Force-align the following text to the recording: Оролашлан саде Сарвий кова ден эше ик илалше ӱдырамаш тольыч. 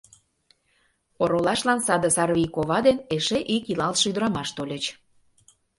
Оролашлан 1.21 1.79
саде 1.85 2.09
Сарвий 2.15 2.49
кова 2.55 2.79
ден 2.85 2.97
эше 3.15 3.39
ик 3.55 3.63
илалше 3.71 4.05
ӱдырамаш 4.11 4.49
тольыч. 4.55 4.83